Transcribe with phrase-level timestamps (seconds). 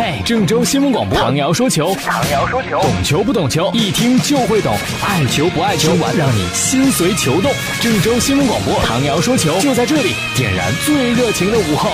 [0.00, 4.72] 嘿，郑州新闻广播，唐瑶说球，唐瑶说球，懂球不懂球，一听就会懂，
[5.04, 7.50] 爱球不爱球，让你心随球动。
[7.80, 11.90] 郑州新闻广播，唐瑶说球，就在这里，点燃最热情的午后。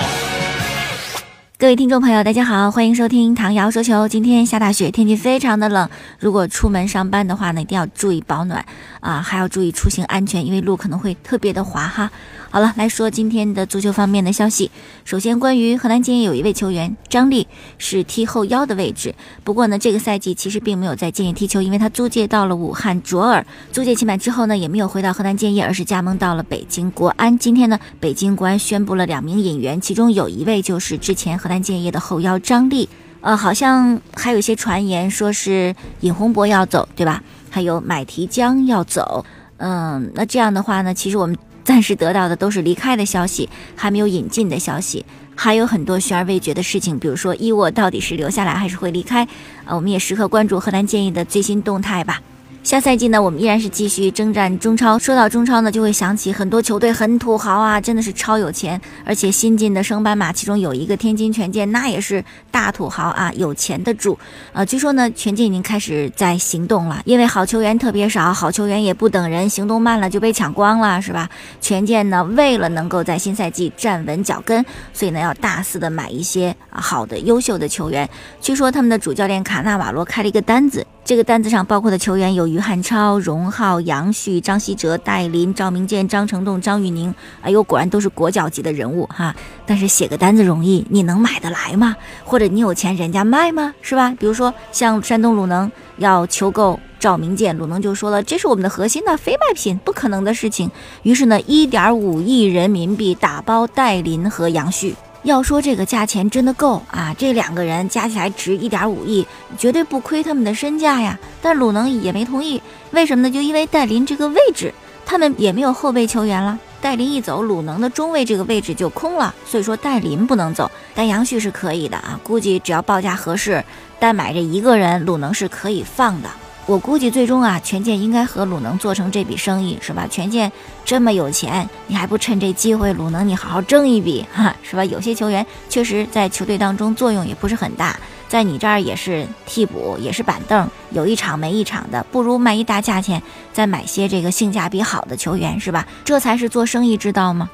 [1.57, 4.07] 各位听众朋友，大家好，欢迎收听唐瑶说球。
[4.07, 8.63] 今天下大雪，天气非常的冷，如果出门上班的话呢，一定要注意保暖
[8.99, 12.11] 啊，还要注意出行安全，因为路可能会特别的滑哈。
[12.55, 14.71] 好了，来说今天的足球方面的消息。
[15.03, 17.45] 首先，关于河南建业有一位球员张力
[17.77, 19.13] 是踢后腰的位置，
[19.43, 27.37] 不过呢，这个赛季其实并没有在建业踢球，因为他租借到了武汉卓尔，租借期满之后呢，也没有回到河南建业，而是加盟到了北京国安。
[27.37, 32.87] 今天呢，北京国安宣布了两名引援，其中有一位就是之前河南建业的后腰张力，
[33.19, 37.21] 呃，好像还有一些传言说是尹洪博要走，对吧？
[37.49, 39.25] 还有买提江要走，
[39.57, 41.35] 嗯，那这样的话呢，其实我们。
[41.65, 45.03] 暂时得到的都是离开的消息，还没有引进的消息，
[45.35, 49.27] 还有很多悬而未决的事情，比如说伊沃到底是留下来还是会离开，
[49.65, 52.21] 啊，我们也时刻关注河南建议的最新动态吧。
[52.65, 54.97] 下赛季呢，我们依然是继续征战中超。
[54.97, 58.81] 说到中超呢，就会想起很多球队很土豪啊，真的是超有钱。
[59.05, 64.17] 而且新进的升班马，其中有一个天津权健，那也是大土豪啊，有钱的主。
[64.51, 71.29] 呃，据说呢，权健已经开始在行动了，因为好球员特别少，好球员也不等人，行动慢了就被抢光了，是吧？
[71.61, 78.09] 权健呢，为了能够在新赛季站稳脚跟，所以呢，要大肆的买一些好的、优秀的球员。
[78.41, 80.83] 据说他们的主教练卡纳瓦罗开了一个单子。
[81.07, 89.35] 这个单子上包括的球员有于汉超、荣浩、杨旭、张稀哲、戴林、赵明剑、张成栋、张玉宁，哎呦，果然都是国脚级的人物哈。
[89.65, 91.97] 但是写个单子容易，你能买得来吗？
[92.23, 93.73] 或者你有钱人家卖吗？
[93.81, 94.15] 是吧？
[94.17, 100.71] 比如说像山东鲁能要求购赵明剑，鲁能就说了，这是我们的核心的非卖品，不可能的事情。
[101.03, 104.95] 于是呢，一点五亿人民币打包戴林和杨旭。
[105.25, 107.11] 要说这个价钱真的够啊！
[107.17, 109.25] 这两个人加起来值一点五亿，
[109.57, 111.17] 绝对不亏他们的身价呀。
[111.41, 113.33] 但鲁能也没同意，为什么呢？
[113.33, 114.71] 就因为戴林这个位置，
[115.03, 116.59] 他们也没有后备球员了。
[116.79, 122.19] 戴林一走，鲁能的中卫这个位置就空了，所以说戴林不能走，但杨旭是可以的啊。
[122.23, 123.65] 估计只要报价合适，
[123.99, 126.29] 单买这一个人，鲁能是可以放的。
[126.67, 130.07] 我估计最终啊，权健应该和鲁能做成这笔生意，是吧？
[130.09, 130.51] 权健
[130.83, 134.83] 这么有钱，你还不趁这机会，鲁能你好好挣一笔哈，是吧？
[134.83, 137.95] 有些球员确实在球队当中作用也不是很大，
[138.27, 143.21] 在你这儿也是替补，也是板凳，有一场没一场的，不如卖一大价钱，
[143.53, 145.85] 再买些这个性价比好的球员，是吧？
[146.03, 147.47] 这才是做生意之道吗？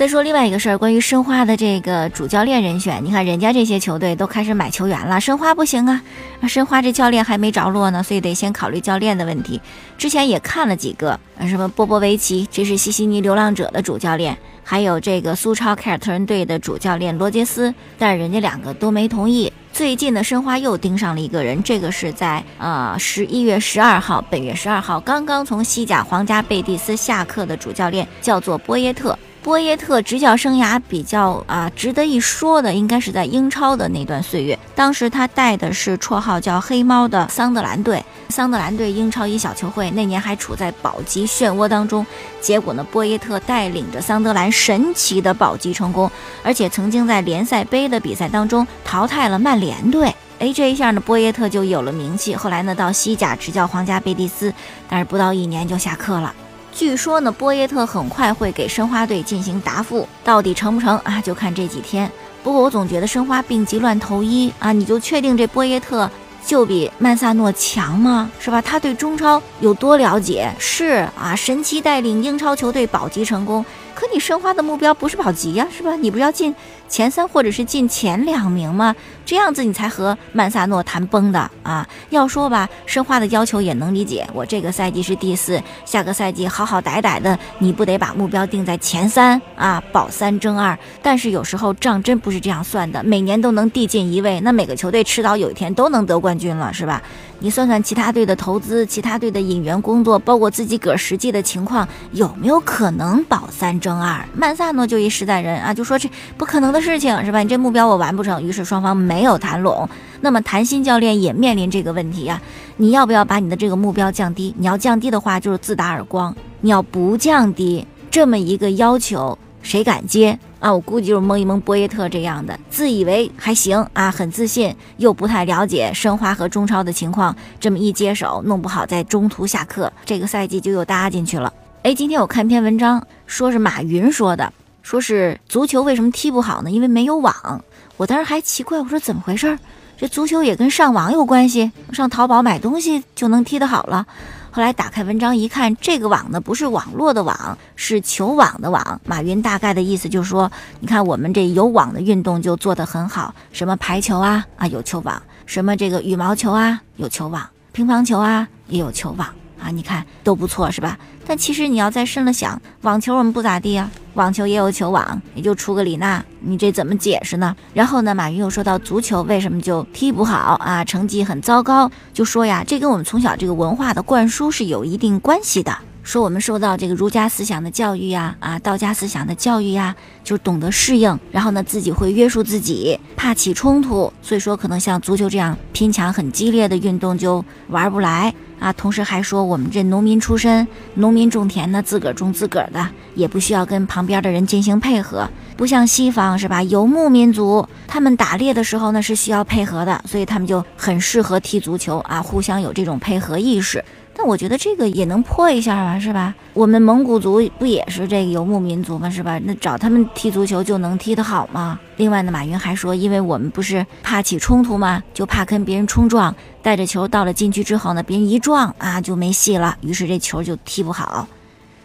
[0.00, 6.02] 再说另外一个事儿，关于申花的这个主教练人选，你看人家这些球队都开始买球员了，申花不行啊，
[6.48, 9.60] 申花这教练还没着落呢，所以得先考虑教练的问题。
[9.98, 14.34] 之前也看了几个，什么波波维奇，这是西西尼流浪者的主教练，
[14.64, 19.52] 还有这个苏超凯尔特人队的主教练罗杰斯，但是人家两个都没同意。
[19.70, 29.14] 最近的申花又盯上了一个人，这个是在呃十一月十二号，本月十二号刚刚从西甲皇家贝蒂斯下课的主教练，叫做波耶特。
[29.42, 34.58] 波耶特执教生涯比较啊值得一说的，应该是在英超的那段岁月。
[34.74, 42.04] 当时他带的是绰号叫“黑猫”的桑德兰队，桑德兰队英超一小球会，那年还处在保级漩涡当中。
[42.40, 46.10] 结果呢，波耶特带领着桑德兰神奇的保级成功，
[46.42, 50.14] 而且曾经在联赛杯的比赛当中淘汰了曼联队。
[50.38, 52.36] 哎，这一下呢，波耶特就有了名气。
[52.36, 54.52] 后来呢，到西甲执教皇家贝蒂斯，
[54.88, 56.34] 但是不到一年就下课了。
[56.72, 61.20] 据说呢，波耶特很快会给申花队进行答复，到底成不成啊？
[61.20, 62.10] 就看这几天。
[62.42, 66.10] 不过我总觉得申花病急乱投医啊，你就确定这波耶特
[66.44, 68.30] 就比曼萨诺强吗？
[68.38, 68.60] 是吧？
[68.60, 70.52] 他对中超有多了解？
[70.58, 73.64] 是啊，神奇带领英超球队保级成功。
[73.94, 75.94] 可你申花的目标不是保级呀，是吧？
[75.94, 76.54] 你不是要进
[76.88, 78.96] 前三或者是进前两名吗？
[79.26, 81.86] 这样子你才和曼萨诺谈崩的啊！
[82.08, 84.26] 要说吧，申花的要求也能理解。
[84.32, 90.76] 我这个赛季是第四，下个赛季好好歹歹的，你不得把目标定在前三啊，保三争二。
[91.02, 97.02] 但是有时候账真不是这样算的，每年都能递进一位，那每个球队迟早有一天都能得冠冠军了，是吧？
[97.40, 104.24] 你算算其他队的投资，其他队的引援工作，包括自己个实际的情况，有没有可能保三争二？
[104.32, 107.40] 曼萨诺就一实在人啊，就说这不可能的事情是吧？
[107.40, 109.88] 你这目标我完不成，于是双方没有谈拢。
[110.20, 112.40] 那么谈心教练也面临这个问题呀，
[112.76, 114.54] 你要不要把你的这个目标降低？
[114.56, 119.36] 你要降低的话，就是自打耳光；你要不降低，这么一个要求。
[119.62, 120.72] 谁敢接啊？
[120.72, 131.52] 我估计就是蒙一蒙波耶特这样的，自以为还行啊，很自信，又不太了解申花和中超的情况，这么一接手，弄不好在中途下课，这个赛季就又搭进去了。
[131.82, 134.52] 哎，今天我看一篇文章，说是马云说的，
[134.82, 136.70] 说是足球为什么踢不好呢？
[136.70, 137.64] 因为没有网。
[137.96, 139.58] 我当时还奇怪，我说怎么回事？
[140.00, 141.72] 这足球也跟上网有关系？
[141.92, 144.06] 上淘宝买东西就能踢得好了？
[144.50, 148.98] 后来打开文章一看，这个网呢不是网络的网，是球网的网。
[149.04, 150.50] 马云大概的意思就是说，
[150.80, 159.28] 你看我们这有网的运动就做得很好，什么排球啊啊有球网，什么这个羽毛球啊有球网，乒乓球啊也有球网。
[159.62, 160.98] 啊，你看都不错是吧？
[161.26, 167.54] 但其实你要再深了想，网球我们不咋地啊，网球也有球网，也就出个李娜，你这怎么解释呢？
[167.72, 175.76] 然后呢，马云又说到足球为什么就踢不好啊，成绩很糟糕，就说呀，这跟我们从小这个文化的灌输是有一定关系的。
[176.02, 188.72] 说我们受到这个儒家思想的教育呀，啊，道家思想的教育呀，就懂得适应，然后呢，自己会约束自己，怕起冲突，所以说可能像足球这样拼抢很激烈的运动就玩不来啊。
[188.72, 196.62] 同时还说我们这农民出身，农民种田呢，自个儿种自个儿的，也不需要跟旁边的人进行配合，不像西方是吧？
[196.62, 203.84] 游牧民族，他们打猎的时候呢是需要配合的，所以他们就很适合踢足球啊，互相有这种配合意识。
[204.14, 206.34] 但我觉得这个也能破一下吧，是吧？
[206.52, 209.08] 我们蒙古族不也是这个游牧民族吗？
[209.08, 209.40] 是吧？
[209.44, 211.80] 那找他们踢足球就能踢得好吗？
[211.96, 215.02] 另外呢，马云还说，因为我们不是怕起冲突吗？
[215.14, 221.26] 就怕跟别人冲撞，带着球到了禁区之后呢，别人一撞啊就没戏了，于是这球就踢不好。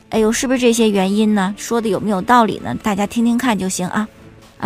[0.10, 1.54] 哎呦，是不是这些原因呢？
[1.57, 2.75] 说的有没有道理呢？
[2.83, 4.07] 大家听听看就行啊。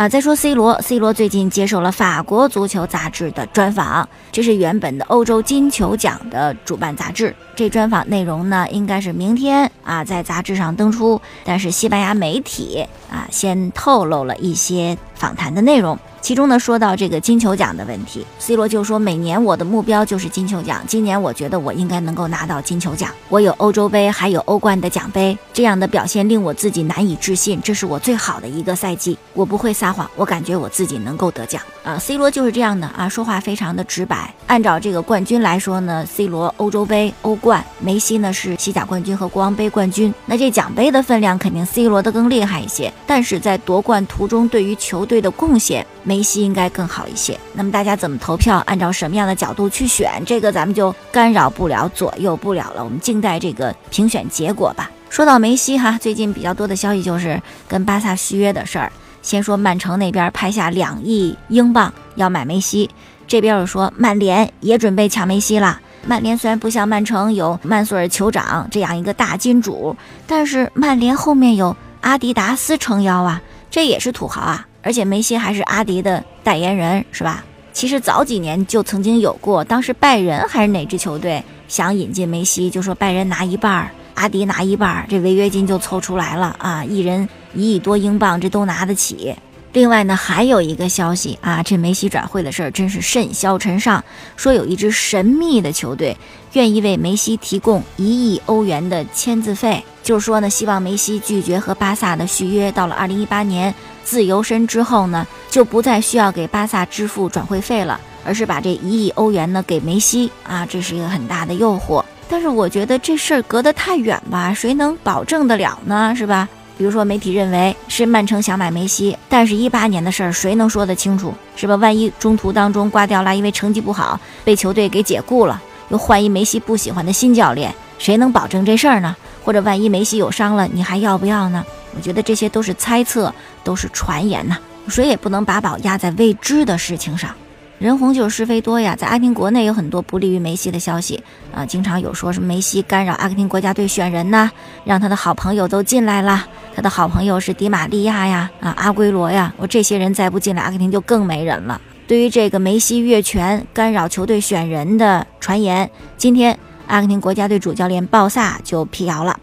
[0.00, 7.36] 啊，再说 C 罗，C 罗最近接受了法国足球杂志的专访，这是原本的欧洲金球奖的主办杂志。
[7.54, 15.96] 这专访内容呢，应该是明天啊在杂志上登出，但是西班牙媒体啊先透露了一些访谈的内容。
[16.22, 23.10] 其中呢，说到这个金球奖的问题，C 罗就说：“每年我的目标就是金球奖，今年我觉得我应该能够拿到金球奖。
[23.30, 27.58] 我有欧洲杯，还有欧冠的奖杯，这样的表现令我自己难以置信。
[27.62, 31.98] 这是我最好的一个赛季，我不会撒谎，我感觉我自己能够得奖啊。
[31.98, 34.32] ”C 罗就是这样的啊，说话非常的直白。
[34.46, 42.92] 按照这个冠军来说呢，C 罗欧洲杯、欧冠，梅西呢是西甲冠军和国王杯冠军，那这奖杯的分量肯定 C 罗的更厉害一些。
[43.06, 45.84] 但是在夺冠途中，对于球队的贡献。
[46.04, 47.38] 梅西应该更好一些。
[47.52, 48.58] 那么大家怎么投票？
[48.66, 50.22] 按照什么样的角度去选？
[50.24, 52.84] 这个咱们就干扰不了、左右不了了。
[52.84, 54.88] 我们静待这个评选结果吧。
[55.10, 58.90] 说到梅西哈，最近比较多的消息就是跟巴萨续约的事儿。
[59.20, 62.88] 先说曼城那边拍下两亿英镑要买梅西，
[63.26, 65.78] 这边又说曼联也准备抢梅西了。
[66.06, 69.94] 曼联虽然不像曼城有曼索尔酋长这样一个大金主，
[70.26, 74.66] 但是曼联后面有阿迪达斯撑腰啊，这也是土豪啊。
[74.82, 77.44] 而且梅西还是阿迪的代言人，是吧？
[77.72, 86.84] 其实早几年就曾经有过，当时拜仁还是哪支球队想引进梅西，就说拜仁拿一半儿，阿迪拿一半儿，这违约金就凑出来了啊！
[86.84, 89.34] 一人一亿多英镑，这都拿得起。
[89.72, 94.04] 另外呢，还有一个消息啊，这梅西转会的事儿真是甚嚣尘上，
[94.36, 96.16] 说有一支神秘的球队
[96.54, 103.72] 愿意为梅西提供一亿欧元的签字费，就是说呢，希望梅西拒绝和巴萨的续约，到了二零一八年。
[104.04, 112.04] 自由身之后呢，就不再需要给巴萨支付转会费了，而是把这一亿欧元呢给梅西啊，这是一个很大的诱惑。
[112.28, 116.14] 但是我觉得这事儿隔得太远吧，谁能保证得了呢？
[116.16, 116.48] 是吧？
[116.78, 121.34] 比如说媒体认为是曼城想买梅西，但是一八年的事儿谁能说得清楚？
[121.54, 121.74] 是吧？
[121.76, 129.14] 万一中途当中瓜掉了，因为成绩不好被球队给解雇了，又换一梅西不喜欢的新教练，谁能保证这事儿呢？
[129.44, 131.64] 或者万一梅西有伤了，你还要不要呢？
[131.96, 134.56] 我觉得这些都是猜测，都是传言呐，
[134.88, 137.30] 谁也不能把宝压在未知的事情上。
[137.78, 141.22] 人红就是是非多呀，在阿根廷国内有很多不利于梅西的消息
[141.54, 144.50] 啊，经常有说是梅西干扰阿根廷国家队选人呐，
[144.84, 151.80] 让他的好朋友都进来了，他的好朋友是迪玛利亚呀，啊阿圭罗呀，我这些人再不进来，阿根廷就更没人了。
[152.06, 159.38] 对于这个梅西越权干扰球队选人的传言，今天阿根廷国家队主教练鲍萨就辟谣了。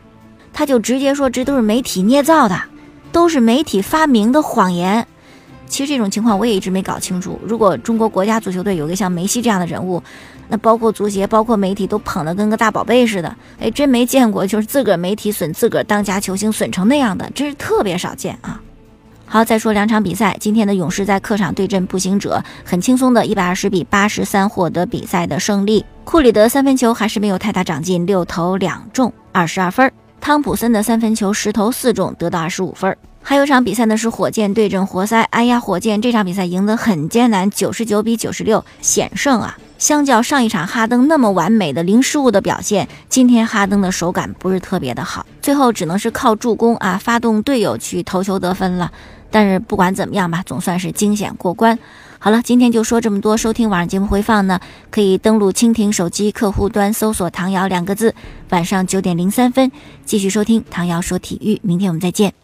[0.54, 2.62] 他就直接说这都是媒体捏造的，
[3.12, 5.08] 都是媒体发明的谎言。
[5.68, 7.38] 其实这种情况我也一直没搞清楚。
[7.44, 10.02] 如果中国国家足球队有个像梅西这样的人物，
[10.48, 13.36] 那包括足协、包括媒体都捧得跟个大宝贝似的。
[13.60, 18.62] 哎，真没见过，就是自个儿媒体损自个儿当家球星损成那样的，真是特别少见啊。
[19.26, 25.86] 好，再说两场比赛，今天的勇士在客场对阵步行者，很轻松的一百二十比八十三获得比赛的胜利。
[26.06, 29.92] 库里的三分球还是没有太大长进，六投两中，二十二分。
[30.28, 32.98] 汤普森的三分球十投四中，得到二十五分。
[33.24, 35.22] 还有场比赛呢，是火箭对阵活塞。
[35.22, 39.58] 哎呀，火箭这场比赛赢得很艰难，九十九比九十六险胜啊！
[39.78, 48.92] 相较上一场哈登那么完美的零失误的表现，今天哈登的手感不是特别的好，最后只能是靠助攻啊，发动队友去投球得分了。
[49.32, 51.80] 但是不管怎么样吧，总算是惊险过关。
[52.20, 53.38] 好了，今天就说这么多。
[53.38, 54.60] 收听晚上节目回放呢，
[54.90, 58.14] 可以登录蜻蜓手机客户端搜索“唐瑶”两个字，
[58.50, 59.72] 晚上九点零三分
[60.04, 61.60] 继续收听唐瑶说体育。
[61.62, 62.38] 明天我们再见。